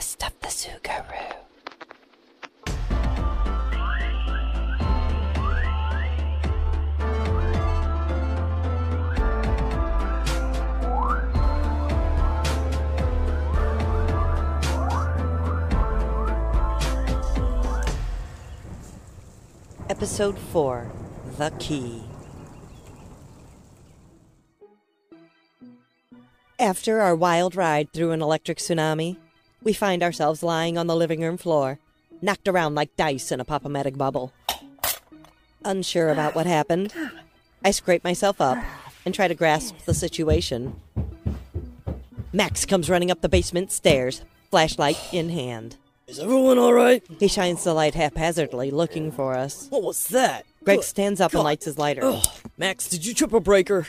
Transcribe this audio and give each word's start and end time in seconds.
best 0.00 0.24
of 0.24 0.32
the 0.40 0.48
Sugaru. 0.48 1.34
Episode 19.90 20.38
4 20.38 20.90
The 21.36 21.52
Key. 21.58 22.02
After 26.58 27.02
our 27.02 27.14
wild 27.14 27.54
ride 27.54 27.92
through 27.92 28.12
an 28.12 28.22
electric 28.22 28.56
tsunami, 28.56 29.18
we 29.62 29.72
find 29.72 30.02
ourselves 30.02 30.42
lying 30.42 30.78
on 30.78 30.86
the 30.86 30.96
living 30.96 31.20
room 31.20 31.36
floor, 31.36 31.78
knocked 32.22 32.48
around 32.48 32.74
like 32.74 32.96
dice 32.96 33.30
in 33.32 33.40
a 33.40 33.44
pop-o-matic 33.44 33.96
bubble. 33.96 34.32
Unsure 35.64 36.10
about 36.10 36.34
what 36.34 36.46
happened, 36.46 36.92
I 37.64 37.70
scrape 37.70 38.04
myself 38.04 38.40
up 38.40 38.58
and 39.04 39.14
try 39.14 39.28
to 39.28 39.34
grasp 39.34 39.76
the 39.84 39.94
situation. 39.94 40.80
Max 42.32 42.64
comes 42.64 42.88
running 42.88 43.10
up 43.10 43.20
the 43.20 43.28
basement 43.28 43.72
stairs, 43.72 44.22
flashlight 44.50 44.98
in 45.12 45.30
hand. 45.30 45.76
Is 46.06 46.18
everyone 46.18 46.58
alright? 46.58 47.04
He 47.18 47.28
shines 47.28 47.62
the 47.62 47.74
light 47.74 47.94
haphazardly, 47.94 48.70
looking 48.70 49.12
for 49.12 49.34
us. 49.34 49.68
What 49.70 49.82
was 49.82 50.08
that? 50.08 50.44
Greg 50.64 50.82
stands 50.82 51.20
up 51.20 51.34
and 51.34 51.42
lights 51.42 51.64
his 51.64 51.78
lighter. 51.78 52.02
Ugh. 52.04 52.26
Max, 52.58 52.88
did 52.88 53.06
you 53.06 53.14
trip 53.14 53.32
a 53.32 53.40
breaker? 53.40 53.86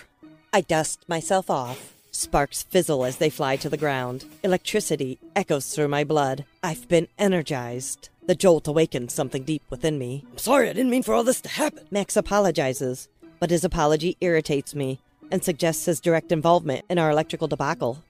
I 0.54 0.62
dust 0.62 1.08
myself 1.08 1.50
off. 1.50 1.91
Sparks 2.12 2.62
fizzle 2.64 3.06
as 3.06 3.18
they 3.18 3.30
fly 3.30 3.56
to 3.56 3.70
the 3.70 3.78
ground. 3.78 4.26
Electricity 4.44 5.18
echoes 5.36 5.74
through 5.74 5.88
my 5.88 6.04
blood. 6.04 6.44
I've 6.62 6.88
been 6.90 7.08
energized. 7.18 8.10
The 8.28 8.36
jolt 8.36 8.68
awakens 8.68 9.14
something 9.14 9.44
deep 9.44 9.64
within 9.70 9.98
me. 9.98 10.26
I'm 10.30 10.38
sorry, 10.38 10.70
I 10.70 10.74
didn't 10.74 10.92
mean 10.92 11.04
for 11.04 11.14
all 11.14 11.24
this 11.24 11.42
to 11.42 11.50
happen. 11.50 11.88
Max 11.90 12.18
apologizes, 12.18 13.08
but 13.40 13.50
his 13.50 13.64
apology 13.64 14.18
irritates 14.20 14.76
me 14.76 15.00
and 15.32 15.44
suggests 15.44 15.86
his 15.86 16.02
direct 16.02 16.32
involvement 16.32 16.86
in 16.90 17.00
our 17.00 17.10
electrical 17.10 17.48
debacle. 17.48 18.04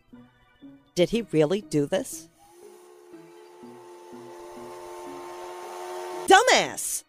Did 0.96 1.12
he 1.12 1.22
really 1.32 1.62
do 1.62 1.86
this? 1.86 2.28
Dumbass! 6.28 7.04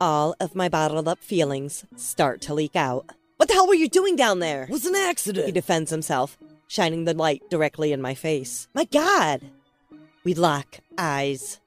All 0.00 0.34
of 0.40 0.54
my 0.54 0.68
bottled 0.68 1.08
up 1.08 1.18
feelings 1.18 1.84
start 1.96 2.40
to 2.42 2.54
leak 2.54 2.76
out. 2.76 3.10
What 3.40 3.48
the 3.48 3.54
hell 3.54 3.66
were 3.66 3.72
you 3.72 3.88
doing 3.88 4.16
down 4.16 4.40
there? 4.40 4.64
It 4.64 4.68
was 4.68 4.84
an 4.84 4.94
accident. 4.94 5.46
He 5.46 5.52
defends 5.52 5.90
himself, 5.90 6.36
shining 6.68 7.04
the 7.04 7.14
light 7.14 7.40
directly 7.48 7.90
in 7.90 8.02
my 8.02 8.12
face. 8.12 8.68
My 8.74 8.84
God! 8.84 9.40
We 10.24 10.34
lock 10.34 10.80
eyes. 10.98 11.58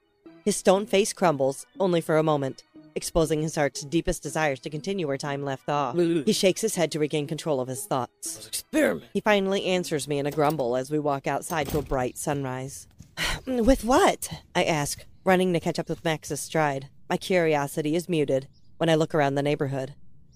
His 0.44 0.54
stone 0.54 0.86
face 0.86 1.12
crumbles, 1.12 1.66
only 1.80 2.00
for 2.00 2.16
a 2.16 2.22
moment, 2.22 2.62
exposing 2.94 3.42
his 3.42 3.56
heart's 3.56 3.80
deepest 3.82 4.22
desires 4.22 4.60
to 4.60 4.70
continue 4.70 5.08
where 5.08 5.16
time 5.16 5.42
left 5.42 5.68
off. 5.68 5.96
He 5.96 6.32
shakes 6.32 6.60
his 6.60 6.76
head 6.76 6.92
to 6.92 7.00
regain 7.00 7.26
control 7.26 7.60
of 7.60 7.66
his 7.66 7.84
thoughts. 7.86 8.46
experiment. 8.46 9.10
He 9.12 9.20
finally 9.20 9.64
answers 9.64 10.06
me 10.06 10.20
in 10.20 10.26
a 10.26 10.30
grumble 10.30 10.76
as 10.76 10.92
we 10.92 11.00
walk 11.00 11.26
outside 11.26 11.66
to 11.70 11.78
a 11.78 11.82
bright 11.82 12.16
sunrise. 12.16 12.86
with 13.48 13.82
what? 13.82 14.30
I 14.54 14.62
ask, 14.62 15.04
running 15.24 15.52
to 15.52 15.58
catch 15.58 15.80
up 15.80 15.88
with 15.88 16.04
Max's 16.04 16.40
stride. 16.40 16.88
My 17.10 17.16
curiosity 17.16 17.96
is 17.96 18.08
muted 18.08 18.46
when 18.76 18.88
I 18.88 18.94
look 18.94 19.12
around 19.12 19.34
the 19.34 19.42
neighborhood. 19.42 19.94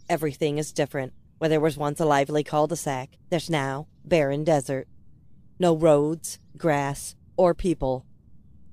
Everything 0.08 0.58
is 0.58 0.72
different. 0.72 1.12
Where 1.38 1.48
there 1.48 1.60
was 1.60 1.76
once 1.76 2.00
a 2.00 2.04
lively 2.04 2.42
cul-de-sac, 2.42 3.10
there's 3.30 3.48
now 3.50 3.86
barren 4.04 4.44
desert. 4.44 4.88
No 5.60 5.76
roads, 5.76 6.38
grass, 6.56 7.14
or 7.36 7.54
people. 7.54 8.04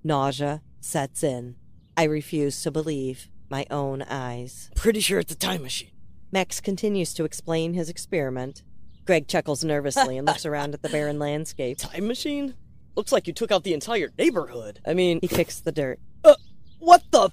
Nausea 0.03 0.61
sets 0.81 1.23
in. 1.23 1.55
I 1.97 2.03
refuse 2.03 2.61
to 2.63 2.71
believe 2.71 3.29
my 3.49 3.65
own 3.69 4.01
eyes. 4.03 4.69
Pretty 4.75 4.99
sure 4.99 5.19
it's 5.19 5.31
a 5.31 5.37
time 5.37 5.61
machine. 5.61 5.91
Max 6.31 6.59
continues 6.59 7.13
to 7.13 7.23
explain 7.23 7.73
his 7.73 7.89
experiment. 7.89 8.63
Greg 9.05 9.27
chuckles 9.27 9.63
nervously 9.63 10.17
and 10.17 10.27
looks 10.27 10.45
around 10.45 10.73
at 10.73 10.81
the 10.81 10.89
barren 10.89 11.19
landscape. 11.19 11.77
Time 11.79 12.07
machine? 12.07 12.55
Looks 12.95 13.11
like 13.11 13.27
you 13.27 13.33
took 13.33 13.51
out 13.51 13.63
the 13.63 13.73
entire 13.75 14.09
neighborhood. 14.17 14.79
I 14.85 14.95
mean, 14.95 15.19
He 15.21 15.27
kicks 15.27 15.59
the 15.59 15.71
dirt. 15.71 15.99
uh, 16.23 16.33
what 16.79 17.03
the? 17.11 17.29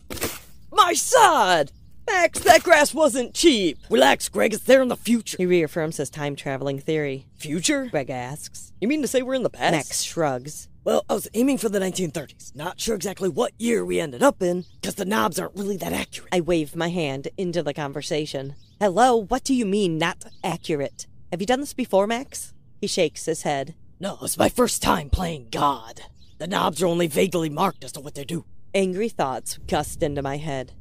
My 0.71 0.93
sod! 0.93 1.73
Max, 2.07 2.41
that 2.41 2.63
grass 2.63 2.93
wasn't 2.93 3.35
cheap. 3.35 3.79
Relax, 3.91 4.29
Greg. 4.29 4.55
It's 4.55 4.65
there 4.65 4.83
in 4.83 4.89
the 4.89 4.97
future. 4.97 5.37
He 5.39 5.47
reaffirms 5.47 5.97
his 5.97 6.11
time 6.11 6.37
traveling 6.37 6.79
theory. 6.79 7.27
Future? 7.37 7.87
Greg 7.87 8.11
asks. 8.11 8.73
You 8.81 8.89
mean 8.89 9.03
to 9.03 9.09
say 9.09 9.23
we're 9.23 9.35
in 9.35 9.43
the 9.43 9.51
past? 9.51 9.73
Max 9.73 10.03
shrugs. 10.03 10.69
Well, 10.85 11.05
I 11.09 11.15
was 11.15 11.29
aiming 11.35 11.59
for 11.59 11.69
the 11.69 11.79
1930s. 11.79 12.57
Not 12.57 12.81
sure 12.81 12.97
exactly 12.97 13.29
what 13.29 13.53
year 13.57 13.85
we 13.85 14.01
ended 14.01 14.23
up 14.23 14.43
in, 14.43 14.65
because 14.81 14.97
the 14.97 15.05
knobs 15.05 15.39
aren't 15.39 15.57
really 15.57 15.77
that 15.77 15.93
accurate. 15.93 16.31
I 16.33 16.41
wave 16.41 16.75
my 16.75 16.89
hand 16.89 17.29
into 17.37 17.63
the 17.63 17.73
conversation. 17.73 18.57
Hello, 18.81 19.17
what 19.17 19.45
do 19.45 19.55
you 19.55 19.65
mean 19.65 19.97
not 19.97 20.25
accurate? 20.43 21.07
Have 21.31 21.41
you 21.41 21.47
done 21.47 21.61
this 21.61 21.73
before, 21.73 22.09
Max? 22.09 22.53
He 22.81 22.89
shakes 22.89 23.27
his 23.27 23.43
head. 23.43 23.77
No, 24.01 24.19
it's 24.23 24.37
my 24.37 24.49
first 24.49 24.83
time 24.83 25.09
playing 25.09 25.49
God. 25.53 26.01
The 26.39 26.49
knobs 26.49 26.83
are 26.83 26.87
only 26.87 27.07
vaguely 27.07 27.49
marked 27.49 27.85
as 27.85 27.93
to 27.93 28.01
what 28.01 28.17
they 28.17 28.25
do. 28.25 28.45
Angry 28.75 29.09
thoughts 29.09 29.59
gust 29.69 30.03
into 30.03 30.23
my 30.23 30.39
head. 30.39 30.73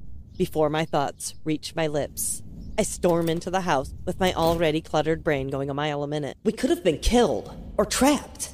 Before 0.42 0.72
my 0.72 0.86
thoughts 0.86 1.36
reach 1.44 1.76
my 1.76 1.86
lips, 1.86 2.42
I 2.76 2.82
storm 2.82 3.30
into 3.30 3.52
the 3.52 3.62
house 3.62 3.94
with 4.06 4.20
my 4.20 4.34
already 4.34 4.82
cluttered 4.82 5.24
brain 5.24 5.50
going 5.50 5.70
a 5.70 5.74
mile 5.76 6.02
a 6.02 6.08
minute. 6.08 6.36
We 6.44 6.52
could 6.52 6.72
have 6.72 6.84
been 6.84 6.98
killed 6.98 7.56
or 7.78 7.86
trapped. 7.86 8.50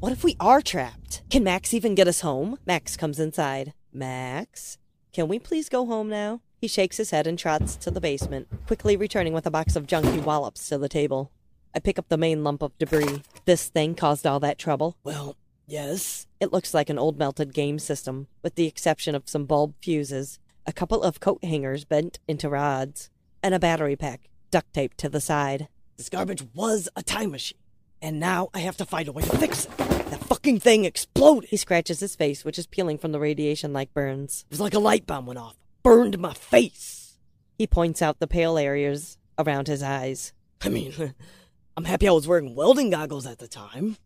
What 0.00 0.12
if 0.12 0.24
we 0.24 0.36
are 0.40 0.62
trapped? 0.62 1.20
Can 1.28 1.44
Max 1.44 1.74
even 1.74 1.94
get 1.94 2.08
us 2.08 2.22
home? 2.22 2.56
Max 2.64 2.96
comes 2.96 3.20
inside. 3.20 3.74
Max, 3.92 4.78
can 5.12 5.28
we 5.28 5.38
please 5.38 5.68
go 5.68 5.84
home 5.84 6.08
now? 6.08 6.40
He 6.58 6.68
shakes 6.68 6.96
his 6.96 7.10
head 7.10 7.26
and 7.26 7.38
trots 7.38 7.76
to 7.76 7.90
the 7.90 8.00
basement, 8.00 8.48
quickly 8.66 8.96
returning 8.96 9.34
with 9.34 9.44
a 9.44 9.50
box 9.50 9.76
of 9.76 9.86
junky 9.86 10.24
wallops 10.24 10.66
to 10.70 10.78
the 10.78 10.88
table. 10.88 11.30
I 11.74 11.80
pick 11.80 11.98
up 11.98 12.08
the 12.08 12.16
main 12.16 12.44
lump 12.44 12.62
of 12.62 12.78
debris. 12.78 13.22
This 13.44 13.68
thing 13.68 13.94
caused 13.94 14.26
all 14.26 14.40
that 14.40 14.58
trouble. 14.58 14.96
Well, 15.04 15.36
yes. 15.66 16.26
It 16.40 16.50
looks 16.50 16.72
like 16.72 16.88
an 16.88 16.98
old 16.98 17.18
melted 17.18 17.52
game 17.52 17.78
system, 17.78 18.26
with 18.42 18.54
the 18.54 18.66
exception 18.66 19.14
of 19.14 19.28
some 19.28 19.44
bulb 19.44 19.74
fuses, 19.82 20.38
a 20.66 20.72
couple 20.72 21.02
of 21.02 21.20
coat 21.20 21.44
hangers 21.44 21.84
bent 21.84 22.18
into 22.26 22.48
rods, 22.48 23.10
and 23.42 23.54
a 23.54 23.58
battery 23.58 23.96
pack 23.96 24.28
duct 24.50 24.72
taped 24.72 24.98
to 24.98 25.08
the 25.08 25.20
side. 25.20 25.68
This 25.96 26.08
garbage 26.08 26.44
was 26.54 26.88
a 26.96 27.02
time 27.02 27.30
machine. 27.30 27.58
And 28.02 28.20
now 28.20 28.50
I 28.52 28.60
have 28.60 28.76
to 28.78 28.84
find 28.84 29.08
a 29.08 29.12
way 29.12 29.22
to 29.22 29.38
fix 29.38 29.64
it. 29.64 29.76
That 29.78 30.22
fucking 30.24 30.60
thing 30.60 30.84
exploded. 30.84 31.48
He 31.48 31.56
scratches 31.56 32.00
his 32.00 32.14
face, 32.14 32.44
which 32.44 32.58
is 32.58 32.66
peeling 32.66 32.98
from 32.98 33.12
the 33.12 33.18
radiation 33.18 33.72
like 33.72 33.94
burns. 33.94 34.44
It 34.48 34.52
was 34.52 34.60
like 34.60 34.74
a 34.74 34.78
light 34.78 35.06
bomb 35.06 35.26
went 35.26 35.38
off. 35.38 35.56
Burned 35.82 36.18
my 36.18 36.34
face. 36.34 37.18
He 37.56 37.66
points 37.66 38.02
out 38.02 38.18
the 38.18 38.26
pale 38.26 38.58
areas 38.58 39.16
around 39.38 39.66
his 39.66 39.82
eyes. 39.82 40.32
I 40.62 40.68
mean, 40.68 41.14
I'm 41.76 41.84
happy 41.84 42.06
I 42.06 42.12
was 42.12 42.28
wearing 42.28 42.54
welding 42.54 42.90
goggles 42.90 43.26
at 43.26 43.38
the 43.38 43.48
time. 43.48 43.96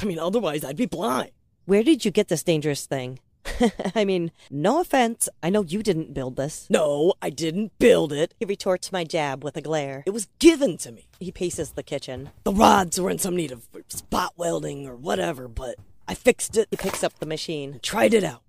I 0.00 0.04
mean, 0.04 0.18
otherwise 0.18 0.64
I'd 0.64 0.76
be 0.76 0.86
blind. 0.86 1.30
Where 1.64 1.82
did 1.82 2.04
you 2.04 2.10
get 2.10 2.28
this 2.28 2.42
dangerous 2.42 2.86
thing? 2.86 3.18
I 3.94 4.04
mean, 4.04 4.30
no 4.50 4.80
offense, 4.80 5.28
I 5.42 5.50
know 5.50 5.62
you 5.62 5.82
didn't 5.82 6.14
build 6.14 6.36
this. 6.36 6.66
No, 6.70 7.14
I 7.20 7.30
didn't 7.30 7.72
build 7.78 8.12
it. 8.12 8.34
He 8.38 8.44
retorts 8.44 8.92
my 8.92 9.04
jab 9.04 9.42
with 9.42 9.56
a 9.56 9.60
glare. 9.60 10.02
It 10.06 10.10
was 10.10 10.28
given 10.38 10.76
to 10.78 10.92
me. 10.92 11.08
He 11.20 11.32
paces 11.32 11.72
the 11.72 11.82
kitchen. 11.82 12.30
The 12.44 12.52
rods 12.52 13.00
were 13.00 13.10
in 13.10 13.18
some 13.18 13.36
need 13.36 13.50
of 13.52 13.68
spot 13.88 14.34
welding 14.36 14.86
or 14.86 14.96
whatever, 14.96 15.48
but 15.48 15.76
I 16.06 16.14
fixed 16.14 16.56
it 16.56 16.68
He 16.70 16.76
picks 16.76 17.02
up 17.04 17.18
the 17.18 17.26
machine. 17.26 17.80
tried 17.82 18.14
it 18.14 18.24
out. 18.24 18.42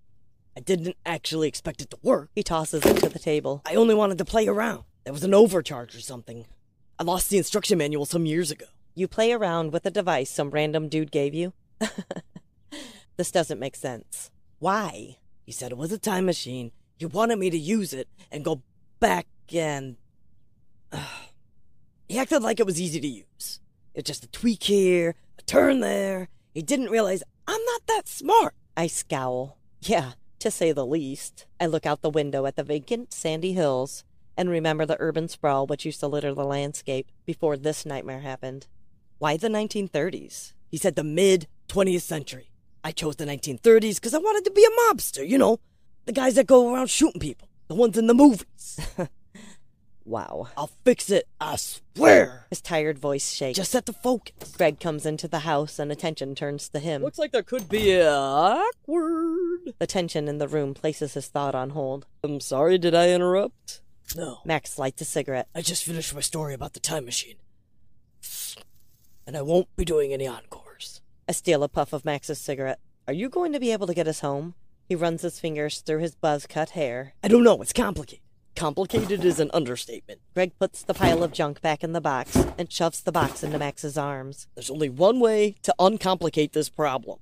I 0.55 0.59
didn't 0.59 0.97
actually 1.05 1.47
expect 1.47 1.81
it 1.81 1.89
to 1.89 1.97
work. 2.03 2.29
He 2.35 2.43
tosses 2.43 2.85
it 2.85 2.97
to 2.97 3.09
the 3.09 3.19
table. 3.19 3.61
I 3.65 3.75
only 3.75 3.95
wanted 3.95 4.19
to 4.19 4.25
play 4.25 4.47
around. 4.47 4.83
There 5.03 5.13
was 5.13 5.23
an 5.23 5.33
overcharge 5.33 5.95
or 5.95 6.01
something. 6.01 6.45
I 6.99 7.03
lost 7.03 7.29
the 7.29 7.37
instruction 7.37 7.79
manual 7.79 8.05
some 8.05 8.25
years 8.27 8.51
ago. 8.51 8.67
You 8.95 9.07
play 9.07 9.31
around 9.31 9.73
with 9.73 9.85
a 9.87 9.91
device 9.91 10.29
some 10.29 10.51
random 10.51 10.89
dude 10.89 11.11
gave 11.11 11.33
you? 11.33 11.53
this 13.17 13.31
doesn't 13.31 13.59
make 13.59 13.75
sense. 13.75 14.29
Why? 14.63 15.18
He 15.45 15.51
said 15.51 15.74
it 15.74 15.77
was 15.77 15.92
a 15.92 15.98
time 15.98 16.25
machine. 16.25 16.71
He 16.98 17.06
wanted 17.06 17.38
me 17.38 17.50
to 17.50 17.57
use 17.57 17.92
it 17.92 18.07
and 18.31 18.45
go 18.45 18.62
back 19.01 19.27
and. 19.54 19.98
he 22.07 22.18
acted 22.18 22.42
like 22.42 22.62
it 22.62 22.65
was 22.65 22.80
easy 22.80 23.01
to 23.01 23.07
use. 23.07 23.60
It's 23.94 24.07
just 24.07 24.24
a 24.24 24.30
tweak 24.30 24.63
here, 24.63 25.15
a 25.38 25.42
turn 25.42 25.81
there. 25.81 26.30
He 26.54 26.62
didn't 26.62 26.92
realize 26.92 27.24
I'm 27.45 27.60
not 27.65 27.88
that 27.88 28.07
smart. 28.07 28.56
I 28.77 28.88
scowl. 28.88 29.57
Yeah, 29.81 30.13
to 30.39 30.50
say 30.50 30.71
the 30.71 30.86
least. 30.86 31.45
I 31.59 31.66
look 31.66 31.86
out 31.86 32.01
the 32.01 32.09
window 32.09 32.45
at 32.45 32.56
the 32.56 32.63
vacant 32.63 33.12
sandy 33.12 33.51
hills 33.51 34.06
and 34.38 34.50
remember 34.50 34.86
the 34.86 34.95
urban 35.01 35.27
sprawl 35.27 35.68
which 35.68 35.83
used 35.83 36.00
to 36.00 36.07
litter 36.07 36.33
the 36.33 36.45
landscape 36.45 37.12
before 37.25 37.57
this 37.57 37.86
nightmare 37.86 38.21
happened. 38.21 38.68
Why 39.18 39.36
the 39.36 39.50
1930s? 39.50 40.54
He 40.71 40.77
said 40.77 40.95
the 40.95 41.04
mid 41.04 41.48
20th 41.68 42.04
century. 42.04 42.52
I 42.83 42.91
chose 42.91 43.15
the 43.15 43.25
1930s 43.25 43.95
because 43.95 44.13
I 44.13 44.19
wanted 44.19 44.45
to 44.45 44.51
be 44.51 44.65
a 44.65 44.94
mobster, 44.94 45.27
you 45.27 45.38
know, 45.38 45.59
the 46.06 46.12
guys 46.12 46.35
that 46.35 46.47
go 46.47 46.74
around 46.74 46.89
shooting 46.89 47.19
people, 47.19 47.47
the 47.68 47.75
ones 47.75 47.97
in 47.97 48.07
the 48.07 48.13
movies. 48.13 48.80
Wow. 50.06 50.50
I'll 50.57 50.71
fix 50.83 51.09
it, 51.09 51.27
I 51.39 51.56
swear. 51.56 52.45
His 52.50 52.62
tired 52.62 53.00
voice 53.00 53.31
shakes. 53.31 53.57
Just 53.57 53.71
set 53.71 53.85
the 53.85 53.94
focus. 53.94 54.53
Greg 54.57 54.80
comes 54.80 55.06
into 55.06 55.27
the 55.27 55.39
house 55.39 55.80
and 55.80 55.91
attention 55.91 56.35
turns 56.35 56.69
to 56.69 56.80
him. 56.80 57.01
Looks 57.01 57.18
like 57.18 57.31
there 57.31 57.44
could 57.44 57.69
be 57.69 57.94
a 57.94 58.12
awkward? 58.12 59.74
The 59.80 59.88
tension 59.88 60.27
in 60.27 60.39
the 60.39 60.47
room 60.47 60.74
places 60.74 61.13
his 61.13 61.27
thought 61.27 61.56
on 61.56 61.71
hold. 61.71 62.06
I'm 62.24 62.39
sorry, 62.39 62.77
did 62.77 62.94
I 62.94 63.09
interrupt? 63.09 63.81
No. 64.15 64.39
Max 64.45 64.77
lights 64.77 65.01
a 65.01 65.06
cigarette. 65.06 65.47
I 65.56 65.62
just 65.62 65.83
finished 65.83 66.13
my 66.13 66.21
story 66.21 66.53
about 66.53 66.74
the 66.74 66.80
time 66.80 67.06
machine. 67.06 67.38
And 69.25 69.38
I 69.38 69.41
won't 69.41 69.74
be 69.77 69.85
doing 69.85 70.12
any 70.12 70.27
encores. 70.27 70.62
I 71.27 71.31
steal 71.31 71.63
a 71.63 71.69
puff 71.69 71.93
of 71.93 72.03
Max's 72.03 72.37
cigarette. 72.37 72.79
Are 73.07 73.13
you 73.13 73.29
going 73.29 73.53
to 73.53 73.59
be 73.59 73.71
able 73.71 73.87
to 73.87 73.93
get 73.93 74.09
us 74.09 74.19
home? 74.19 74.55
He 74.89 74.95
runs 74.95 75.21
his 75.21 75.39
fingers 75.39 75.79
through 75.79 75.99
his 75.99 76.15
buzz 76.15 76.45
cut 76.45 76.71
hair. 76.71 77.13
I 77.23 77.29
don't 77.29 77.45
know, 77.45 77.61
it's 77.61 77.71
complicated. 77.71 78.19
Complicated 78.57 79.23
is 79.23 79.39
an 79.39 79.49
understatement. 79.53 80.19
Greg 80.33 80.51
puts 80.59 80.83
the 80.83 80.93
pile 80.93 81.23
of 81.23 81.31
junk 81.31 81.61
back 81.61 81.81
in 81.81 81.93
the 81.93 82.01
box 82.01 82.35
and 82.57 82.69
shoves 82.69 83.01
the 83.01 83.11
box 83.11 83.41
into 83.41 83.57
Max's 83.57 83.97
arms. 83.97 84.47
There's 84.53 84.69
only 84.69 84.89
one 84.89 85.21
way 85.21 85.55
to 85.63 85.73
uncomplicate 85.79 86.51
this 86.51 86.69
problem. 86.69 87.19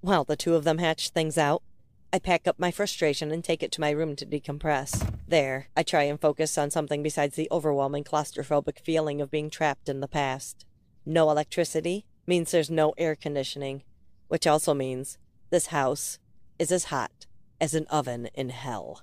While 0.00 0.24
the 0.24 0.34
two 0.34 0.54
of 0.54 0.64
them 0.64 0.78
hatch 0.78 1.10
things 1.10 1.36
out, 1.36 1.62
I 2.10 2.18
pack 2.18 2.48
up 2.48 2.58
my 2.58 2.70
frustration 2.70 3.30
and 3.30 3.44
take 3.44 3.62
it 3.62 3.70
to 3.72 3.80
my 3.82 3.90
room 3.90 4.16
to 4.16 4.26
decompress. 4.26 5.08
There, 5.28 5.68
I 5.76 5.82
try 5.82 6.04
and 6.04 6.20
focus 6.20 6.56
on 6.56 6.70
something 6.70 7.02
besides 7.02 7.36
the 7.36 7.48
overwhelming 7.50 8.04
claustrophobic 8.04 8.80
feeling 8.80 9.20
of 9.20 9.30
being 9.30 9.50
trapped 9.50 9.90
in 9.90 10.00
the 10.00 10.08
past. 10.08 10.64
No 11.04 11.30
electricity 11.30 12.06
means 12.26 12.50
there's 12.50 12.70
no 12.70 12.94
air 12.98 13.14
conditioning, 13.14 13.82
which 14.28 14.46
also 14.46 14.74
means 14.74 15.18
this 15.50 15.66
house 15.66 16.18
is 16.58 16.72
as 16.72 16.84
hot 16.84 17.26
as 17.60 17.74
an 17.74 17.86
oven 17.86 18.28
in 18.34 18.50
hell. 18.50 19.02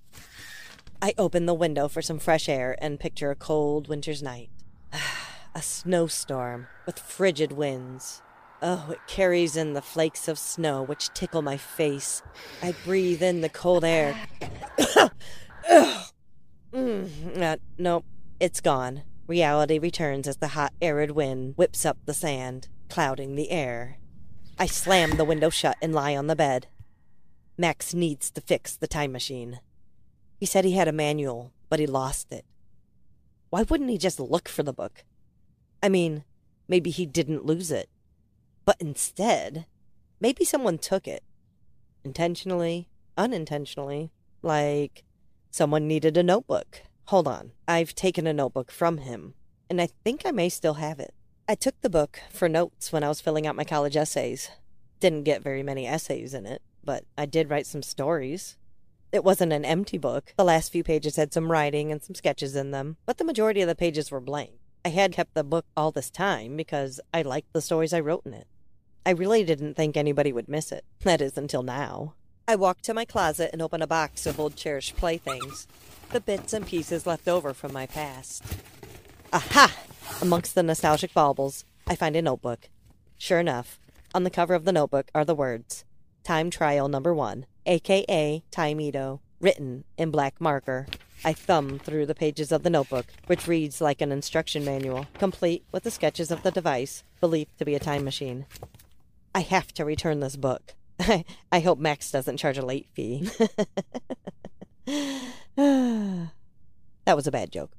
I 1.01 1.13
open 1.18 1.45
the 1.45 1.54
window 1.54 1.88
for 1.88 2.01
some 2.01 2.19
fresh 2.19 2.50
air 2.50 2.75
and 2.81 3.00
picture 3.00 3.31
a 3.31 3.36
cold 3.36 3.88
winter's 3.88 4.21
night. 4.21 4.50
a 5.56 5.62
snowstorm 5.62 6.68
with 6.86 7.00
frigid 7.00 7.54
winds. 7.54 8.21
Oh, 8.62 8.89
it 8.92 9.00
carries 9.07 9.56
in 9.56 9.74
the 9.74 9.81
flakes 9.81 10.27
of 10.27 10.38
snow 10.38 10.83
which 10.83 11.13
tickle 11.13 11.42
my 11.42 11.56
face. 11.56 12.21
I 12.62 12.74
breathe 12.83 13.24
in 13.24 13.39
the 13.39 13.48
cold 13.50 13.86
air. 13.86 14.19
mm, 16.74 17.42
uh, 17.42 17.57
nope, 17.77 18.06
it's 18.39 18.60
gone. 18.60 19.04
Reality 19.27 19.80
returns 19.80 20.27
as 20.27 20.38
the 20.38 20.50
hot, 20.50 20.74
arid 20.81 21.12
wind 21.12 21.54
whips 21.56 21.86
up 21.86 21.98
the 22.06 22.13
sand, 22.13 22.68
clouding 22.89 23.36
the 23.36 23.51
air. 23.51 23.97
I 24.57 24.65
slam 24.65 25.12
the 25.12 25.25
window 25.25 25.50
shut 25.50 25.77
and 25.81 25.94
lie 25.94 26.15
on 26.15 26.27
the 26.27 26.36
bed. 26.36 26.68
Max 27.57 27.94
needs 27.94 28.31
to 28.31 28.41
fix 28.41 28.75
the 28.75 28.88
time 28.88 29.12
machine. 29.12 29.59
He 30.38 30.45
said 30.45 30.65
he 30.65 30.74
had 30.74 30.88
a 30.88 30.94
manual, 30.94 31.51
but 31.69 31.80
he 31.80 31.88
lost 31.88 32.31
it. 32.31 32.45
Why 33.50 33.63
wouldn't 33.63 33.89
he 33.89 33.97
just 33.97 34.19
look 34.19 34.47
for 34.47 34.63
the 34.63 34.74
book? 34.74 35.03
I 35.81 35.89
mean, 35.89 36.24
maybe 36.68 36.89
he 36.89 37.06
didn't 37.06 37.45
lose 37.45 37.71
it. 37.71 37.89
But 38.65 38.77
instead, 38.80 39.65
maybe 40.19 40.45
someone 40.45 40.77
took 40.77 41.07
it. 41.07 41.24
Intentionally, 42.03 42.89
unintentionally. 43.18 44.12
Like, 44.42 45.03
someone 45.51 45.88
needed 45.88 46.15
a 46.15 46.24
notebook. 46.24 46.81
Hold 47.06 47.27
on, 47.27 47.51
I've 47.68 47.95
taken 47.95 48.27
a 48.27 48.33
notebook 48.33 48.71
from 48.71 49.00
him, 49.00 49.33
and 49.69 49.81
I 49.81 49.89
think 50.03 50.21
I 50.25 50.31
may 50.31 50.47
still 50.47 50.75
have 50.75 51.00
it. 51.00 51.13
I 51.49 51.55
took 51.55 51.81
the 51.81 51.89
book 51.89 52.19
for 52.29 52.47
notes 52.47 52.91
when 52.93 53.03
I 53.03 53.07
was 53.07 53.21
filling 53.21 53.47
out 53.47 53.55
my 53.55 53.63
college 53.63 53.97
essays. 53.97 54.51
Didn't 54.99 55.23
get 55.23 55.41
very 55.41 55.63
many 55.63 55.87
essays 55.87 56.35
in 56.35 56.45
it, 56.45 56.61
but 56.83 57.05
I 57.17 57.25
did 57.25 57.49
write 57.49 57.65
some 57.65 57.81
stories. 57.81 58.55
It 59.11 59.23
wasn't 59.23 59.53
an 59.53 59.65
empty 59.65 59.97
book. 59.97 60.31
The 60.37 60.43
last 60.43 60.71
few 60.71 60.83
pages 60.83 61.15
had 61.15 61.33
some 61.33 61.51
writing 61.51 61.91
and 61.91 62.03
some 62.03 62.13
sketches 62.13 62.55
in 62.55 62.69
them, 62.69 62.97
but 63.07 63.17
the 63.17 63.23
majority 63.23 63.61
of 63.61 63.67
the 63.67 63.73
pages 63.73 64.11
were 64.11 64.19
blank. 64.19 64.51
I 64.85 64.89
had 64.89 65.13
kept 65.13 65.33
the 65.33 65.43
book 65.43 65.65
all 65.75 65.89
this 65.89 66.11
time 66.11 66.55
because 66.55 67.01
I 67.11 67.23
liked 67.23 67.51
the 67.51 67.63
stories 67.63 67.93
I 67.93 67.99
wrote 67.99 68.27
in 68.27 68.35
it. 68.35 68.45
I 69.03 69.09
really 69.09 69.43
didn't 69.43 69.73
think 69.73 69.97
anybody 69.97 70.31
would 70.31 70.49
miss 70.49 70.71
it. 70.71 70.85
That 71.03 71.19
is, 71.19 71.35
until 71.35 71.63
now. 71.63 72.13
I 72.47 72.57
walked 72.57 72.85
to 72.85 72.93
my 72.93 73.05
closet 73.05 73.49
and 73.53 73.61
opened 73.63 73.81
a 73.81 73.87
box 73.87 74.27
of 74.27 74.39
old 74.39 74.55
cherished 74.55 74.97
playthings, 74.97 75.67
the 76.11 76.21
bits 76.21 76.53
and 76.53 76.67
pieces 76.67 77.07
left 77.07 77.27
over 77.27 77.55
from 77.55 77.73
my 77.73 77.87
past. 77.87 78.43
Aha! 79.31 79.71
Amongst 80.21 80.55
the 80.55 80.63
nostalgic 80.63 81.13
baubles, 81.13 81.63
I 81.85 81.95
find 81.95 82.15
a 82.15 82.21
notebook. 82.21 82.67
Sure 83.19 83.39
enough, 83.39 83.79
on 84.11 84.23
the 84.23 84.31
cover 84.31 84.55
of 84.55 84.65
the 84.65 84.71
notebook 84.71 85.11
are 85.13 85.23
the 85.23 85.35
words 85.35 85.85
Time 86.23 86.49
Trial 86.49 86.87
Number 86.87 87.13
One, 87.13 87.45
aka 87.67 88.43
Time 88.49 88.81
Edo, 88.81 89.21
written 89.39 89.83
in 89.99 90.09
black 90.09 90.41
marker. 90.41 90.87
I 91.23 91.33
thumb 91.33 91.77
through 91.77 92.07
the 92.07 92.15
pages 92.15 92.51
of 92.51 92.63
the 92.63 92.71
notebook, 92.71 93.05
which 93.27 93.47
reads 93.47 93.81
like 93.81 94.01
an 94.01 94.11
instruction 94.11 94.65
manual, 94.65 95.05
complete 95.19 95.63
with 95.71 95.83
the 95.83 95.91
sketches 95.91 96.31
of 96.31 96.41
the 96.41 96.49
device 96.49 97.03
believed 97.21 97.55
to 97.59 97.65
be 97.65 97.75
a 97.75 97.79
time 97.79 98.03
machine. 98.03 98.47
I 99.35 99.41
have 99.41 99.71
to 99.75 99.85
return 99.85 100.21
this 100.21 100.37
book. 100.37 100.73
I 101.51 101.59
hope 101.59 101.77
Max 101.77 102.11
doesn't 102.11 102.37
charge 102.37 102.57
a 102.57 102.65
late 102.65 102.87
fee. 102.93 103.29
that 105.55 106.29
was 107.15 107.27
a 107.27 107.31
bad 107.31 107.51
joke. 107.51 107.71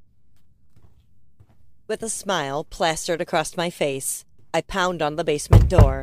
With 1.91 2.05
a 2.05 2.09
smile 2.09 2.63
plastered 2.63 3.21
across 3.21 3.57
my 3.57 3.69
face, 3.69 4.25
I 4.55 4.61
pound 4.61 5.03
on 5.03 5.17
the 5.17 5.25
basement 5.25 5.69
door. 5.69 6.03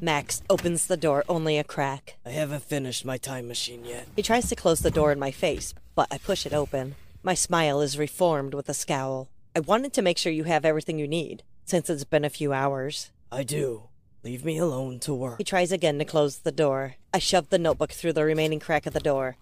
Max 0.00 0.40
opens 0.48 0.86
the 0.86 0.96
door 0.96 1.22
only 1.28 1.58
a 1.58 1.64
crack. 1.64 2.16
I 2.24 2.30
haven't 2.30 2.62
finished 2.62 3.04
my 3.04 3.18
time 3.18 3.46
machine 3.46 3.84
yet. 3.84 4.08
He 4.16 4.22
tries 4.22 4.48
to 4.48 4.56
close 4.56 4.80
the 4.80 4.90
door 4.90 5.12
in 5.12 5.18
my 5.18 5.32
face, 5.32 5.74
but 5.94 6.08
I 6.10 6.16
push 6.16 6.46
it 6.46 6.54
open. 6.54 6.94
My 7.22 7.34
smile 7.34 7.82
is 7.82 7.98
reformed 7.98 8.54
with 8.54 8.70
a 8.70 8.72
scowl. 8.72 9.28
I 9.54 9.60
wanted 9.60 9.92
to 9.92 10.00
make 10.00 10.16
sure 10.16 10.32
you 10.32 10.44
have 10.44 10.64
everything 10.64 10.98
you 10.98 11.06
need, 11.06 11.42
since 11.66 11.90
it's 11.90 12.04
been 12.04 12.24
a 12.24 12.30
few 12.30 12.54
hours. 12.54 13.10
I 13.30 13.42
do. 13.42 13.82
Leave 14.24 14.46
me 14.46 14.56
alone 14.56 14.98
to 15.00 15.12
work. 15.12 15.36
He 15.36 15.44
tries 15.44 15.72
again 15.72 15.98
to 15.98 16.06
close 16.06 16.38
the 16.38 16.52
door. 16.52 16.94
I 17.12 17.18
shove 17.18 17.50
the 17.50 17.58
notebook 17.58 17.92
through 17.92 18.14
the 18.14 18.24
remaining 18.24 18.60
crack 18.60 18.86
of 18.86 18.94
the 18.94 19.00
door. 19.00 19.36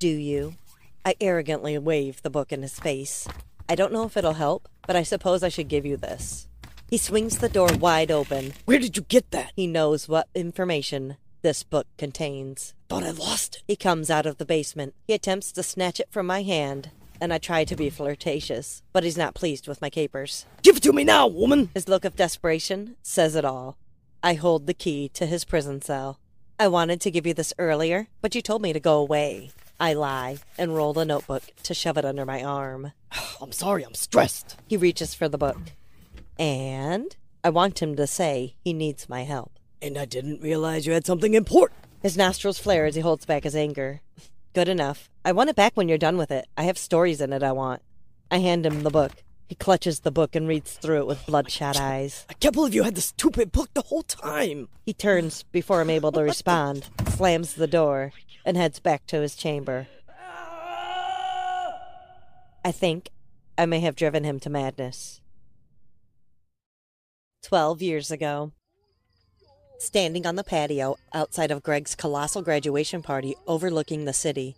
Do 0.00 0.08
you? 0.08 0.54
I 1.04 1.14
arrogantly 1.20 1.78
wave 1.78 2.22
the 2.22 2.28
book 2.28 2.50
in 2.50 2.62
his 2.62 2.80
face. 2.80 3.28
I 3.70 3.76
don't 3.76 3.92
know 3.92 4.02
if 4.02 4.16
it'll 4.16 4.32
help, 4.32 4.68
but 4.84 4.96
I 4.96 5.04
suppose 5.04 5.44
I 5.44 5.48
should 5.48 5.68
give 5.68 5.86
you 5.86 5.96
this. 5.96 6.48
He 6.88 6.96
swings 6.96 7.38
the 7.38 7.48
door 7.48 7.68
wide 7.78 8.10
open. 8.10 8.54
Where 8.64 8.80
did 8.80 8.96
you 8.96 9.04
get 9.04 9.30
that? 9.30 9.52
He 9.54 9.68
knows 9.68 10.08
what 10.08 10.26
information 10.34 11.18
this 11.42 11.62
book 11.62 11.86
contains. 11.96 12.74
Thought 12.88 13.04
I 13.04 13.10
lost 13.12 13.54
it. 13.54 13.62
He 13.68 13.76
comes 13.76 14.10
out 14.10 14.26
of 14.26 14.38
the 14.38 14.44
basement. 14.44 14.96
He 15.06 15.14
attempts 15.14 15.52
to 15.52 15.62
snatch 15.62 16.00
it 16.00 16.08
from 16.10 16.26
my 16.26 16.42
hand, 16.42 16.90
and 17.20 17.32
I 17.32 17.38
try 17.38 17.62
to 17.62 17.76
be 17.76 17.90
flirtatious, 17.90 18.82
but 18.92 19.04
he's 19.04 19.16
not 19.16 19.36
pleased 19.36 19.68
with 19.68 19.80
my 19.80 19.88
capers. 19.88 20.46
Give 20.64 20.78
it 20.78 20.82
to 20.82 20.92
me 20.92 21.04
now, 21.04 21.28
woman! 21.28 21.70
His 21.72 21.86
look 21.86 22.04
of 22.04 22.16
desperation 22.16 22.96
says 23.02 23.36
it 23.36 23.44
all. 23.44 23.78
I 24.20 24.34
hold 24.34 24.66
the 24.66 24.74
key 24.74 25.08
to 25.10 25.26
his 25.26 25.44
prison 25.44 25.80
cell. 25.80 26.18
I 26.58 26.66
wanted 26.66 27.00
to 27.02 27.10
give 27.12 27.24
you 27.24 27.34
this 27.34 27.54
earlier, 27.56 28.08
but 28.20 28.34
you 28.34 28.42
told 28.42 28.62
me 28.62 28.72
to 28.72 28.80
go 28.80 28.98
away. 28.98 29.52
I 29.80 29.94
lie 29.94 30.36
and 30.58 30.76
roll 30.76 30.92
the 30.92 31.06
notebook 31.06 31.42
to 31.62 31.72
shove 31.72 31.96
it 31.96 32.04
under 32.04 32.26
my 32.26 32.44
arm. 32.44 32.92
I'm 33.40 33.52
sorry, 33.52 33.82
I'm 33.82 33.94
stressed. 33.94 34.56
He 34.68 34.76
reaches 34.76 35.14
for 35.14 35.26
the 35.26 35.38
book. 35.38 35.56
And 36.38 37.16
I 37.42 37.48
want 37.48 37.80
him 37.80 37.96
to 37.96 38.06
say 38.06 38.56
he 38.62 38.74
needs 38.74 39.08
my 39.08 39.22
help. 39.22 39.52
And 39.80 39.96
I 39.96 40.04
didn't 40.04 40.42
realize 40.42 40.86
you 40.86 40.92
had 40.92 41.06
something 41.06 41.32
important. 41.32 41.80
His 42.02 42.16
nostrils 42.16 42.58
flare 42.58 42.84
as 42.84 42.94
he 42.94 43.00
holds 43.00 43.24
back 43.24 43.44
his 43.44 43.56
anger. 43.56 44.02
Good 44.52 44.68
enough. 44.68 45.08
I 45.24 45.32
want 45.32 45.48
it 45.48 45.56
back 45.56 45.76
when 45.76 45.88
you're 45.88 45.96
done 45.96 46.18
with 46.18 46.30
it. 46.30 46.46
I 46.58 46.64
have 46.64 46.76
stories 46.76 47.22
in 47.22 47.32
it 47.32 47.42
I 47.42 47.52
want. 47.52 47.80
I 48.30 48.38
hand 48.38 48.66
him 48.66 48.82
the 48.82 48.90
book. 48.90 49.12
He 49.48 49.54
clutches 49.54 50.00
the 50.00 50.12
book 50.12 50.36
and 50.36 50.46
reads 50.46 50.74
through 50.74 50.98
it 50.98 51.06
with 51.06 51.26
bloodshot 51.26 51.76
eyes. 51.76 52.26
I 52.28 52.34
can't 52.34 52.54
believe 52.54 52.74
you 52.74 52.82
had 52.82 52.94
this 52.94 53.06
stupid 53.06 53.50
book 53.50 53.70
the 53.74 53.82
whole 53.82 54.02
time. 54.02 54.68
He 54.84 54.92
turns 54.92 55.42
before 55.44 55.80
I'm 55.80 55.90
able 55.90 56.12
to 56.12 56.22
respond, 56.22 56.88
slams 57.08 57.54
the 57.54 57.66
door, 57.66 58.12
and 58.44 58.56
heads 58.56 58.80
back 58.80 59.06
to 59.06 59.20
his 59.20 59.34
chamber. 59.34 59.86
I 62.64 62.72
think 62.72 63.10
I 63.56 63.66
may 63.66 63.80
have 63.80 63.96
driven 63.96 64.24
him 64.24 64.38
to 64.40 64.50
madness. 64.50 65.20
Twelve 67.42 67.80
years 67.80 68.10
ago. 68.10 68.52
Standing 69.78 70.26
on 70.26 70.36
the 70.36 70.44
patio 70.44 70.96
outside 71.14 71.50
of 71.50 71.62
Greg's 71.62 71.94
colossal 71.94 72.42
graduation 72.42 73.00
party 73.00 73.34
overlooking 73.46 74.04
the 74.04 74.12
city, 74.12 74.56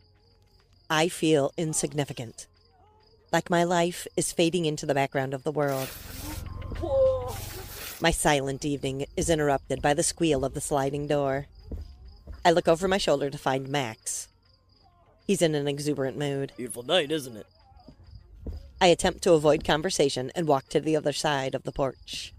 I 0.90 1.08
feel 1.08 1.52
insignificant. 1.56 2.48
Like 3.32 3.48
my 3.48 3.62
life 3.62 4.08
is 4.16 4.32
fading 4.32 4.66
into 4.66 4.84
the 4.84 4.94
background 4.94 5.32
of 5.32 5.44
the 5.44 5.52
world. 5.52 5.88
My 8.00 8.10
silent 8.10 8.64
evening 8.64 9.06
is 9.16 9.30
interrupted 9.30 9.80
by 9.80 9.94
the 9.94 10.02
squeal 10.02 10.44
of 10.44 10.54
the 10.54 10.60
sliding 10.60 11.06
door. 11.06 11.46
I 12.44 12.50
look 12.50 12.66
over 12.66 12.88
my 12.88 12.98
shoulder 12.98 13.30
to 13.30 13.38
find 13.38 13.68
Max. 13.68 14.28
He's 15.26 15.42
in 15.42 15.54
an 15.54 15.68
exuberant 15.68 16.18
mood. 16.18 16.52
Beautiful 16.56 16.82
night, 16.82 17.12
isn't 17.12 17.36
it? 17.36 17.46
I 18.80 18.86
attempt 18.88 19.22
to 19.22 19.34
avoid 19.34 19.62
conversation 19.64 20.32
and 20.34 20.48
walk 20.48 20.68
to 20.70 20.80
the 20.80 20.96
other 20.96 21.12
side 21.12 21.54
of 21.54 21.62
the 21.62 21.70
porch. 21.70 22.34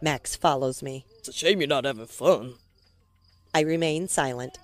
Max 0.00 0.36
follows 0.36 0.82
me. 0.82 1.06
It's 1.18 1.28
a 1.28 1.32
shame 1.32 1.60
you're 1.60 1.68
not 1.68 1.84
having 1.84 2.06
fun. 2.06 2.54
I 3.52 3.60
remain 3.60 4.06
silent. 4.06 4.58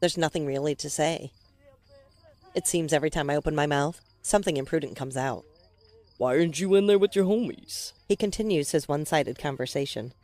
There's 0.00 0.16
nothing 0.16 0.46
really 0.46 0.74
to 0.76 0.88
say. 0.88 1.32
It 2.54 2.66
seems 2.66 2.92
every 2.92 3.10
time 3.10 3.28
I 3.28 3.36
open 3.36 3.54
my 3.54 3.66
mouth, 3.66 4.00
something 4.22 4.56
imprudent 4.56 4.96
comes 4.96 5.16
out. 5.16 5.44
Why 6.16 6.36
aren't 6.36 6.60
you 6.60 6.74
in 6.76 6.86
there 6.86 6.98
with 6.98 7.14
your 7.14 7.24
homies? 7.26 7.92
He 8.08 8.16
continues 8.16 8.70
his 8.70 8.88
one 8.88 9.04
sided 9.04 9.38
conversation. 9.38 10.14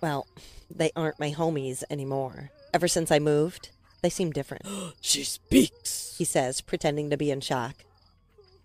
Well, 0.00 0.26
they 0.70 0.90
aren't 0.94 1.18
my 1.18 1.32
homies 1.32 1.82
anymore. 1.90 2.50
Ever 2.72 2.88
since 2.88 3.10
I 3.10 3.18
moved, 3.18 3.70
they 4.02 4.10
seem 4.10 4.30
different, 4.30 4.64
She 5.00 5.24
speaks. 5.24 6.14
he 6.18 6.24
says, 6.24 6.60
pretending 6.60 7.10
to 7.10 7.16
be 7.16 7.30
in 7.30 7.40
shock. 7.40 7.74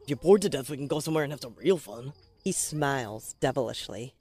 If 0.03 0.09
you're 0.09 0.17
bored 0.17 0.41
to 0.43 0.49
death, 0.49 0.69
we 0.69 0.77
can 0.77 0.87
go 0.87 0.99
somewhere 0.99 1.23
and 1.23 1.31
have 1.33 1.41
some 1.41 1.55
real 1.57 1.77
fun. 1.77 2.13
He 2.43 2.51
smiles 2.51 3.35
devilishly. 3.39 4.13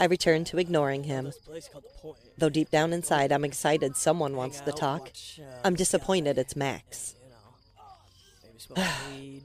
I 0.00 0.06
return 0.06 0.44
to 0.46 0.58
ignoring 0.58 1.04
him, 1.04 1.26
This 1.26 1.38
place 1.38 1.68
called 1.68 1.84
the 1.84 2.00
Point. 2.00 2.16
though 2.38 2.48
deep 2.48 2.70
down 2.70 2.92
inside 2.92 3.30
I'm 3.30 3.44
excited 3.44 3.94
someone 3.96 4.34
wants 4.34 4.60
to 4.62 4.72
talk. 4.72 5.02
watch, 5.02 5.38
uh, 5.40 5.60
I'm 5.64 5.74
disappointed 5.76 6.38
it's 6.38 6.56
Max. 6.56 7.14
You 7.22 7.30
know, 7.30 7.82
maybe 8.42 8.58
smoke 8.58 8.78
weed. 9.14 9.42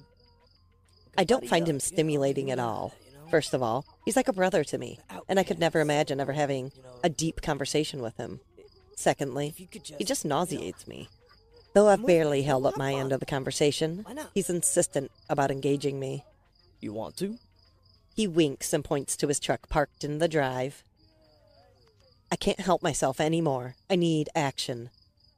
I 1.18 1.24
don't 1.25 1.48
find 1.48 1.68
him 1.68 1.80
stimulating 1.80 2.50
at 2.50 2.60
all. 2.60 2.96
First 3.29 3.53
of 3.53 3.62
all, 3.62 3.86
he's 4.05 4.15
like 4.15 4.27
a 4.27 4.34
brother 4.34 4.63
to 4.63 4.77
me, 4.77 5.00
and 5.27 5.39
I 5.39 5.43
could 5.43 5.60
never 5.60 5.79
imagine 5.79 6.19
ever 6.19 6.34
having 6.34 6.72
a 7.03 7.10
deep 7.10 7.41
conversation 7.41 8.01
with 8.01 8.17
him. 8.17 8.39
Secondly, 8.96 9.53
he 9.98 10.03
just 10.03 10.25
nauseates 10.25 10.88
me. 10.88 11.10
Though 11.74 11.89
I've 11.89 12.05
barely 12.05 12.43
held 12.43 12.65
up 12.65 12.77
my 12.77 12.93
end 12.93 13.12
of 13.12 13.19
the 13.19 13.25
conversation, 13.25 14.05
he's 14.34 14.50
insistent 14.50 15.12
about 15.29 15.51
engaging 15.51 16.00
me. 16.00 16.24
You 16.79 16.93
want 16.93 17.17
to? 17.17 17.38
He 18.15 18.27
winks 18.27 18.74
and 18.74 18.84
points 18.84 19.15
to 19.17 19.27
his 19.27 19.39
truck 19.39 19.69
parked 19.69 20.03
in 20.03 20.17
the 20.17 20.27
drive. 20.27 20.84
I 22.31 22.36
can't 22.36 22.60
help 22.60 22.81
myself 22.81 23.19
anymore. 23.22 23.75
I 23.89 23.96
need 23.96 24.29
action. 24.36 24.89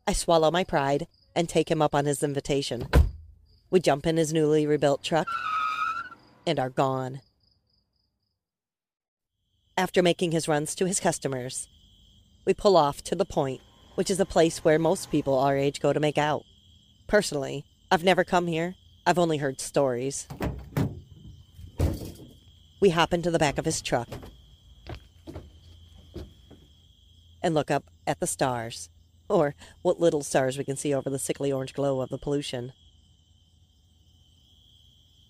I 0.07 0.13
swallow 0.13 0.49
my 0.49 0.63
pride 0.63 1.07
and 1.35 1.49
take 1.49 1.69
him 1.69 1.81
up 1.81 1.93
on 1.93 2.05
his 2.05 2.23
invitation. 2.23 2.87
We 3.69 3.79
jump 3.79 4.07
in 4.07 4.17
his 4.17 4.31
newly 4.31 4.65
rebuilt 4.65 5.03
truck 5.03 5.27
and 6.47 6.57
are 6.57 6.69
gone. 6.69 7.21
After 9.79 10.03
making 10.03 10.33
his 10.33 10.49
runs 10.49 10.75
to 10.75 10.85
his 10.85 10.99
customers, 10.99 11.69
we 12.43 12.53
pull 12.53 12.75
off 12.75 13.01
to 13.03 13.15
the 13.15 13.23
point, 13.23 13.61
which 13.95 14.11
is 14.11 14.19
a 14.19 14.25
place 14.25 14.57
where 14.61 14.77
most 14.77 15.09
people 15.09 15.39
our 15.39 15.55
age 15.55 15.79
go 15.79 15.93
to 15.93 16.01
make 16.01 16.17
out. 16.17 16.43
Personally, 17.07 17.63
I've 17.89 18.03
never 18.03 18.25
come 18.25 18.47
here. 18.47 18.75
I've 19.05 19.17
only 19.17 19.37
heard 19.37 19.61
stories. 19.61 20.27
We 22.81 22.89
hop 22.89 23.13
into 23.13 23.31
the 23.31 23.39
back 23.39 23.57
of 23.57 23.63
his 23.63 23.81
truck 23.81 24.09
and 27.41 27.53
look 27.53 27.71
up 27.71 27.85
at 28.05 28.19
the 28.19 28.27
stars, 28.27 28.89
or 29.29 29.55
what 29.81 29.97
little 29.97 30.23
stars 30.23 30.57
we 30.57 30.65
can 30.65 30.75
see 30.75 30.93
over 30.93 31.09
the 31.09 31.17
sickly 31.17 31.53
orange 31.53 31.73
glow 31.73 32.01
of 32.01 32.09
the 32.09 32.17
pollution. 32.17 32.73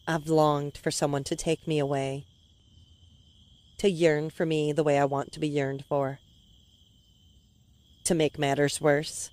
I've 0.08 0.28
longed 0.28 0.76
for 0.76 0.90
someone 0.90 1.24
to 1.26 1.36
take 1.36 1.68
me 1.68 1.78
away, 1.78 2.26
to 3.80 3.90
yearn 3.90 4.30
for 4.30 4.46
me 4.46 4.72
the 4.72 4.84
way 4.84 5.00
I 5.00 5.06
want 5.06 5.32
to 5.34 5.40
be 5.40 5.48
yearned 5.48 5.84
for. 5.88 6.20
To 8.06 8.16
make 8.16 8.40
matters 8.40 8.80
worse, 8.80 9.32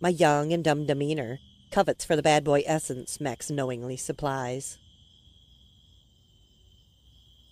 my 0.00 0.08
young 0.08 0.52
and 0.52 0.64
dumb 0.64 0.86
demeanor 0.86 1.38
covets 1.70 2.04
for 2.04 2.16
the 2.16 2.22
bad 2.22 2.44
boy 2.44 2.62
essence 2.66 3.20
Max 3.20 3.50
knowingly 3.50 3.96
supplies. 3.96 4.78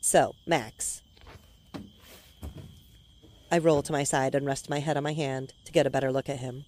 So, 0.00 0.34
Max. 0.46 1.02
I 3.50 3.58
roll 3.58 3.82
to 3.82 3.92
my 3.92 4.04
side 4.04 4.34
and 4.34 4.46
rest 4.46 4.70
my 4.70 4.78
head 4.78 4.96
on 4.96 5.02
my 5.02 5.12
hand 5.12 5.54
to 5.64 5.72
get 5.72 5.86
a 5.86 5.90
better 5.90 6.12
look 6.12 6.28
at 6.28 6.38
him. 6.38 6.64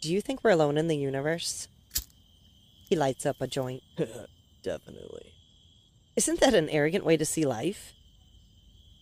Do 0.00 0.12
you 0.12 0.20
think 0.20 0.44
we're 0.44 0.50
alone 0.50 0.78
in 0.78 0.86
the 0.86 0.96
universe? 0.96 1.68
He 2.88 2.94
lights 2.94 3.26
up 3.26 3.40
a 3.40 3.46
joint. 3.46 3.82
Definitely. 4.62 5.32
Isn't 6.14 6.40
that 6.40 6.54
an 6.54 6.68
arrogant 6.68 7.04
way 7.04 7.16
to 7.16 7.24
see 7.24 7.44
life? 7.44 7.92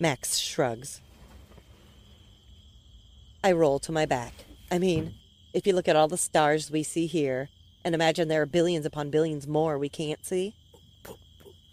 Max 0.03 0.39
shrugs. 0.39 1.01
I 3.45 3.53
roll 3.53 3.79
to 3.79 3.93
my 3.93 4.05
back. 4.05 4.35
I 4.69 4.81
mean, 4.81 5.15
if 5.55 5.65
you 5.65 5.73
look 5.75 5.87
at 5.87 5.95
all 5.95 6.09
the 6.09 6.17
stars 6.17 6.73
we 6.73 6.83
see 6.83 7.07
here 7.07 7.51
and 7.85 7.95
imagine 7.95 8.27
there 8.27 8.43
are 8.43 8.47
billions 8.47 8.85
upon 8.85 9.11
billions 9.11 9.47
more 9.47 9.79
we 9.79 9.89
can't 9.89 10.27
see, 10.27 10.57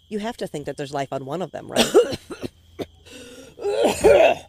you 0.08 0.20
have 0.20 0.36
to 0.36 0.46
think 0.46 0.66
that 0.66 0.76
there's 0.76 0.94
life 0.94 1.12
on 1.12 1.24
one 1.24 1.42
of 1.42 1.50
them, 1.50 1.66
right? 1.66 1.92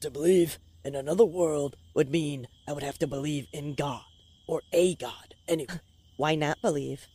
To 0.00 0.10
believe 0.10 0.60
in 0.84 0.94
another 0.94 1.24
world 1.24 1.74
would 1.94 2.10
mean 2.10 2.46
I 2.68 2.74
would 2.74 2.84
have 2.84 2.98
to 2.98 3.08
believe 3.08 3.48
in 3.52 3.74
God. 3.74 4.04
Or 4.46 4.62
a 4.72 4.94
God. 4.94 5.34
Anyway, 5.48 5.80
Why 6.16 6.36
not 6.36 6.62
believe? 6.62 7.08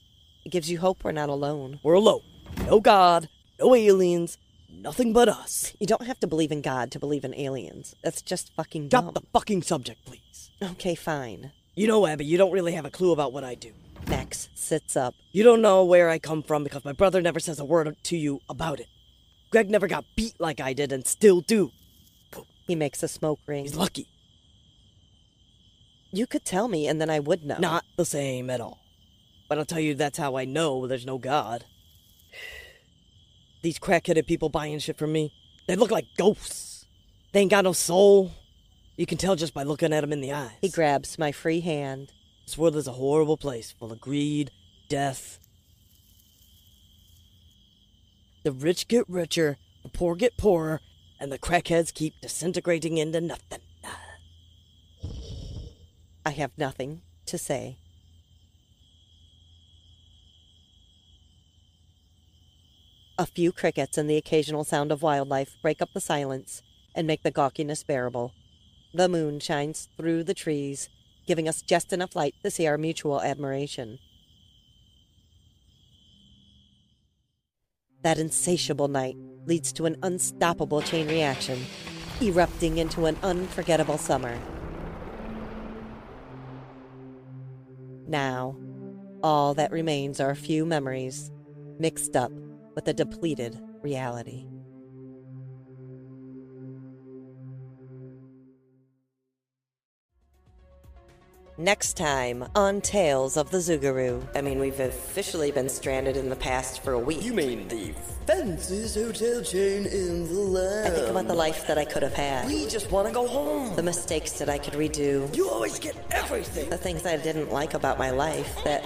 It 0.44 0.50
gives 0.50 0.70
you 0.70 0.80
hope 0.80 1.06
we're 1.06 1.14
not 1.14 1.30
alone. 1.30 1.80
we're 1.84 1.94
alone. 1.94 2.24
No 2.66 2.82
God, 2.82 3.30
no 3.60 3.74
aliens, 3.74 4.38
nothing 4.82 5.14
but 5.14 5.30
us. 5.30 5.74
You 5.80 5.88
don't 5.88 6.08
have 6.08 6.20
to 6.22 6.28
believe 6.28 6.52
in 6.52 6.62
God 6.62 6.92
to 6.92 7.00
believe 7.00 7.24
in 7.24 7.36
aliens. 7.36 7.96
That's 8.04 8.22
just 8.22 8.54
fucking 8.56 8.90
dumb. 8.90 9.06
Drop 9.06 9.14
the 9.14 9.28
fucking 9.34 9.64
subject, 9.64 10.06
please. 10.06 10.52
Okay, 10.62 10.96
fine. 10.96 11.52
You 11.76 11.88
know, 11.88 12.06
Abby, 12.06 12.26
you 12.26 12.38
don't 12.38 12.52
really 12.52 12.74
have 12.74 12.86
a 12.86 12.90
clue 12.90 13.12
about 13.12 13.34
what 13.34 13.44
I 13.44 13.56
do. 13.56 13.72
Max 14.08 14.50
sits 14.56 14.98
up. 14.98 15.16
You 15.32 15.44
don't 15.44 15.62
know 15.62 15.84
where 15.86 16.10
I 16.10 16.20
come 16.20 16.44
from 16.44 16.64
because 16.64 16.84
my 16.84 16.92
brother 16.92 17.22
never 17.22 17.40
says 17.40 17.60
a 17.60 17.66
word 17.66 17.96
to 18.04 18.18
you 18.18 18.42
about 18.50 18.80
it. 18.80 18.88
Greg 19.52 19.70
never 19.70 19.88
got 19.88 20.06
beat 20.16 20.40
like 20.40 20.60
I 20.60 20.74
did 20.74 20.92
and 20.92 21.06
still 21.06 21.42
do. 21.42 21.72
He 22.68 22.76
makes 22.76 23.04
a 23.04 23.08
smoke 23.08 23.40
ring. 23.48 23.66
He's 23.66 23.76
lucky. 23.76 24.08
You 26.12 26.28
could 26.28 26.46
tell 26.46 26.68
me 26.68 26.88
and 26.88 27.00
then 27.00 27.10
I 27.10 27.20
would 27.20 27.44
know. 27.46 27.58
Not 27.58 27.86
the 27.98 28.06
same 28.06 28.50
at 28.50 28.62
all. 28.62 28.80
But 29.48 29.58
I'll 29.58 29.66
tell 29.66 29.80
you 29.80 29.94
that's 29.94 30.18
how 30.18 30.38
I 30.38 30.46
know 30.46 30.88
there's 30.88 31.06
no 31.06 31.18
God. 31.18 31.66
These 33.62 33.80
crack-headed 33.80 34.26
people 34.28 34.50
buying 34.50 34.80
shit 34.80 34.98
from 34.98 35.12
me, 35.12 35.34
they 35.68 35.76
look 35.76 35.92
like 35.92 36.08
ghosts. 36.18 36.86
They 37.32 37.42
ain't 37.42 37.52
got 37.52 37.64
no 37.64 37.74
soul. 37.74 38.32
You 38.98 39.06
can 39.06 39.18
tell 39.18 39.36
just 39.36 39.54
by 39.54 39.64
looking 39.64 39.94
at 39.94 40.02
them 40.02 40.12
in 40.12 40.22
the 40.22 40.34
eyes. 40.34 40.52
He 40.62 40.70
grabs 40.70 41.18
my 41.20 41.32
free 41.32 41.62
hand. 41.62 42.12
This 42.46 42.58
world 42.58 42.76
is 42.76 42.88
a 42.88 42.94
horrible 42.94 43.38
place, 43.38 43.72
full 43.72 43.92
of 43.92 44.02
greed, 44.02 44.52
death. 44.90 45.40
The 48.44 48.52
rich 48.52 48.88
get 48.88 49.08
richer, 49.08 49.58
the 49.84 49.90
poor 49.90 50.16
get 50.16 50.38
poorer, 50.38 50.82
and 51.20 51.32
the 51.32 51.40
crackheads 51.40 51.94
keep 51.94 52.20
disintegrating 52.22 52.98
into 52.98 53.22
nothing. 53.22 53.62
I 56.26 56.32
have 56.32 56.52
nothing 56.58 57.02
to 57.28 57.38
say. 57.38 57.78
A 63.22 63.28
few 63.28 63.52
crickets 63.52 64.00
and 64.00 64.10
the 64.10 64.18
occasional 64.18 64.64
sound 64.64 64.92
of 64.92 65.04
wildlife 65.04 65.56
break 65.62 65.80
up 65.80 65.90
the 65.94 66.02
silence 66.02 66.64
and 66.96 67.06
make 67.06 67.22
the 67.22 67.30
gawkiness 67.30 67.84
bearable. 67.84 68.34
The 68.96 69.08
moon 69.08 69.40
shines 69.40 69.90
through 69.96 70.24
the 70.24 70.34
trees, 70.34 70.90
giving 71.28 71.48
us 71.48 71.62
just 71.62 71.94
enough 71.94 72.16
light 72.16 72.34
to 72.42 72.50
see 72.50 72.66
our 72.66 72.80
mutual 72.80 73.22
admiration. 73.22 74.00
That 78.02 78.18
insatiable 78.18 78.88
night 78.88 79.18
leads 79.46 79.72
to 79.74 79.86
an 79.86 79.98
unstoppable 80.02 80.82
chain 80.82 81.08
reaction, 81.08 81.64
erupting 82.24 82.80
into 82.80 83.06
an 83.06 83.18
unforgettable 83.22 84.00
summer. 84.00 84.36
Now, 88.08 88.56
all 89.22 89.54
that 89.54 89.72
remains 89.72 90.20
are 90.20 90.32
a 90.32 90.36
few 90.36 90.66
memories 90.66 91.30
mixed 91.78 92.16
up 92.16 92.32
with 92.76 92.88
a 92.88 92.94
depleted 92.94 93.60
reality. 93.82 94.46
Next 101.58 101.96
time 101.98 102.46
on 102.56 102.82
Tales 102.82 103.38
of 103.38 103.52
the 103.52 103.58
Zugaru. 103.58 104.26
I 104.36 104.42
mean, 104.42 104.58
we've 104.60 104.80
officially 104.80 105.52
been 105.52 105.70
stranded 105.70 106.18
in 106.18 106.30
the 106.30 106.36
past 106.36 106.82
for 106.82 106.94
a 106.94 107.00
week. 107.00 107.22
You 107.22 107.34
mean 107.34 107.68
the 107.68 107.94
fanciest 108.26 108.96
hotel 108.96 109.44
chain 109.44 109.86
in 109.86 110.28
the 110.28 110.40
land? 110.40 110.88
I 110.88 110.96
think 110.96 111.08
about 111.10 111.28
the 111.28 111.34
life 111.36 111.68
that 111.68 111.78
I 111.78 111.86
could 111.86 112.04
have 112.04 112.14
had, 112.14 112.48
We 112.48 112.68
just 112.68 112.90
want 112.90 113.08
to 113.10 113.14
go 113.14 113.28
home. 113.28 113.76
the 113.76 113.84
mistakes 113.84 114.32
that 114.40 114.50
I 114.50 114.58
could 114.58 114.74
redo, 114.74 115.34
You 115.36 115.50
always 115.50 115.78
get 115.78 115.96
everything. 116.12 116.70
the 116.70 116.78
things 116.78 117.06
I 117.06 117.18
didn't 117.18 117.52
like 117.52 117.74
about 117.74 118.00
my 118.00 118.10
life 118.12 118.58
that 118.64 118.84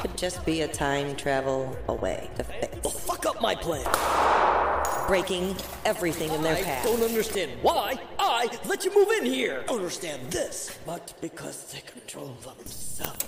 could 0.00 0.16
just 0.16 0.46
be 0.46 0.62
a 0.62 0.68
time 0.68 1.14
travel 1.14 1.76
away 1.88 2.30
to 2.36 2.42
fix. 2.42 2.74
Well, 2.82 2.92
fuck 2.92 3.26
up 3.26 3.42
my 3.42 3.54
plan. 3.54 3.84
Breaking 5.06 5.54
everything 5.84 6.30
in 6.32 6.42
their 6.42 6.56
path. 6.56 6.64
I 6.64 6.70
path. 6.70 6.84
don't 6.84 7.02
understand 7.02 7.50
why 7.60 7.98
I 8.18 8.48
let 8.64 8.84
you 8.86 8.94
move 8.94 9.10
in 9.10 9.26
here. 9.26 9.62
I 9.68 9.74
understand 9.74 10.30
this, 10.30 10.78
but 10.86 11.12
because 11.20 11.70
they 11.72 11.80
control 11.80 12.34
themselves. 12.42 13.26